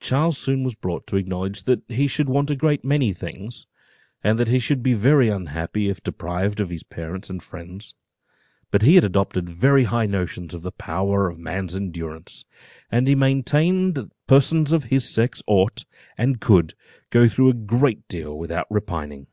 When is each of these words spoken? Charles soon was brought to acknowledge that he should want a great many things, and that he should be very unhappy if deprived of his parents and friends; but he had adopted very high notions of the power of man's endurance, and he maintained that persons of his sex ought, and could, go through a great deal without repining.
Charles 0.00 0.36
soon 0.36 0.64
was 0.64 0.74
brought 0.74 1.06
to 1.06 1.16
acknowledge 1.16 1.62
that 1.62 1.80
he 1.88 2.06
should 2.08 2.28
want 2.28 2.50
a 2.50 2.54
great 2.56 2.84
many 2.84 3.14
things, 3.14 3.66
and 4.22 4.38
that 4.38 4.48
he 4.48 4.58
should 4.58 4.82
be 4.82 4.92
very 4.92 5.30
unhappy 5.30 5.88
if 5.88 6.02
deprived 6.02 6.60
of 6.60 6.68
his 6.68 6.82
parents 6.82 7.30
and 7.30 7.42
friends; 7.42 7.94
but 8.70 8.82
he 8.82 8.96
had 8.96 9.04
adopted 9.04 9.48
very 9.48 9.84
high 9.84 10.04
notions 10.04 10.52
of 10.52 10.60
the 10.60 10.72
power 10.72 11.26
of 11.30 11.38
man's 11.38 11.74
endurance, 11.74 12.44
and 12.92 13.08
he 13.08 13.14
maintained 13.14 13.94
that 13.94 14.12
persons 14.26 14.72
of 14.74 14.84
his 14.92 15.08
sex 15.08 15.42
ought, 15.46 15.86
and 16.18 16.38
could, 16.38 16.74
go 17.08 17.26
through 17.26 17.48
a 17.48 17.54
great 17.54 18.06
deal 18.08 18.38
without 18.38 18.66
repining. 18.68 19.26